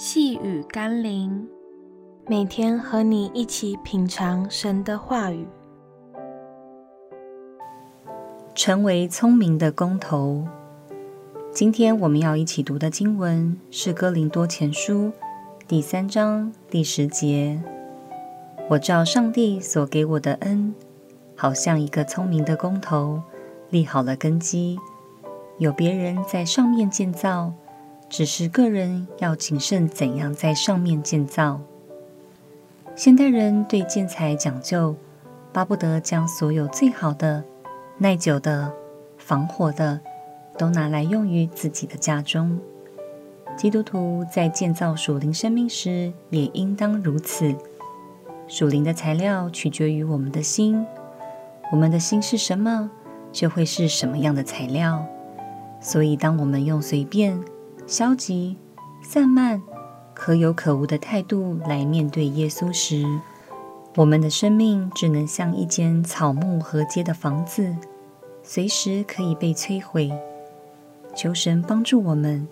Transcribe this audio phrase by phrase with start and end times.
[0.00, 1.48] 细雨甘霖，
[2.28, 5.44] 每天和你一起品尝神的话语，
[8.54, 10.46] 成为聪明的工头。
[11.52, 15.06] 今天我们要一起读的经文是《哥林多前书》
[15.66, 17.60] 第三章第十节。
[18.68, 20.72] 我照上帝所给我的恩，
[21.34, 23.20] 好像一个聪明的工头，
[23.70, 24.78] 立好了根基，
[25.58, 27.52] 有别人在上面建造。
[28.08, 31.60] 只是个人要谨慎，怎样在上面建造。
[32.96, 34.96] 现代人对建材讲究，
[35.52, 37.44] 巴不得将所有最好的、
[37.98, 38.72] 耐久的、
[39.18, 40.00] 防火的，
[40.56, 42.58] 都拿来用于自己的家中。
[43.56, 47.54] 基督徒在建造属灵生命时，也应当如此。
[48.46, 50.86] 属灵的材料取决于我们的心，
[51.70, 52.90] 我们的心是什么，
[53.30, 55.04] 就会是什么样的材料。
[55.80, 57.38] 所以，当我们用随便，
[57.88, 58.54] 消极、
[59.02, 59.62] 散漫、
[60.12, 63.02] 可有可无的态度来面对耶稣时，
[63.96, 67.74] 我们的生命只能像一间草木合接的房子，
[68.42, 70.12] 随时可以被摧毁。
[71.16, 72.46] 求神帮助我们，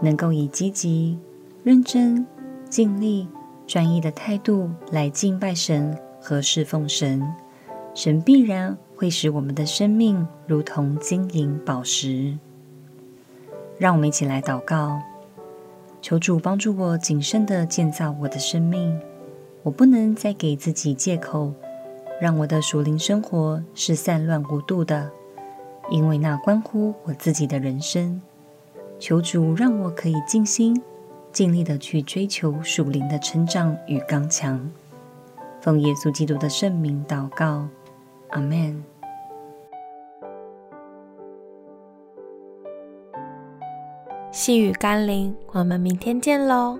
[0.00, 1.16] 能够以积极、
[1.62, 2.26] 认真、
[2.68, 3.28] 尽力、
[3.68, 7.24] 专一的态度来敬拜神和侍奉神。
[7.94, 12.36] 神必然会使我们的生命如同金银宝石。
[13.78, 15.00] 让我们一起来祷告，
[16.00, 18.98] 求主帮助我谨慎地建造我的生命。
[19.62, 21.52] 我不能再给自己借口，
[22.20, 25.10] 让我的属灵生活是散乱无度的，
[25.90, 28.20] 因为那关乎我自己的人生。
[29.00, 30.80] 求主让我可以尽心
[31.32, 34.70] 尽力地去追求属灵的成长与刚强。
[35.60, 37.66] 奉耶稣基督的圣名祷告，
[38.28, 38.93] 阿门。
[44.34, 46.76] 细雨甘霖，我们明天见喽。